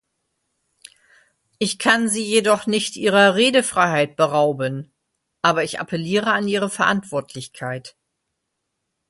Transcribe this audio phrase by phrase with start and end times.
[1.59, 4.91] Ich kann Sie jedoch nicht Ihrer Redefreiheit berauben,
[5.43, 7.95] aber ich appelliere an Ihre Verantwortlichkeit.